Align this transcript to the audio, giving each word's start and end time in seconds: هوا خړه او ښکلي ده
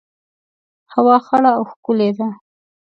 هوا 0.93 1.17
خړه 1.25 1.51
او 1.57 1.63
ښکلي 1.71 2.09
ده 2.17 2.27